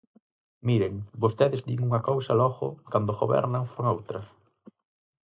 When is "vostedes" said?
1.23-1.61